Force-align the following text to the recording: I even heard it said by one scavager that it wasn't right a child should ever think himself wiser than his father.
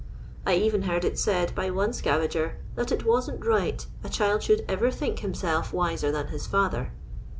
I 0.47 0.55
even 0.55 0.81
heard 0.81 1.05
it 1.05 1.19
said 1.19 1.53
by 1.53 1.69
one 1.69 1.91
scavager 1.91 2.53
that 2.73 2.91
it 2.91 3.05
wasn't 3.05 3.45
right 3.45 3.85
a 4.03 4.09
child 4.09 4.41
should 4.41 4.65
ever 4.67 4.89
think 4.89 5.19
himself 5.19 5.73
wiser 5.73 6.11
than 6.11 6.29
his 6.29 6.47
father. 6.47 6.91